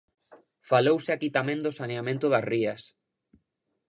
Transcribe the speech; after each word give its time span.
Falouse 0.69 1.09
aquí 1.13 1.29
tamén 1.37 1.59
do 1.65 1.75
saneamento 1.79 2.25
das 2.33 2.47
rías. 2.51 2.81